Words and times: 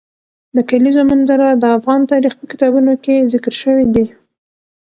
د 0.55 0.57
کلیزو 0.69 1.01
منظره 1.11 1.47
د 1.55 1.63
افغان 1.77 2.01
تاریخ 2.11 2.33
په 2.39 2.45
کتابونو 2.51 2.93
کې 3.03 3.27
ذکر 3.33 3.53
شوی 3.61 3.85
دي. 3.95 4.05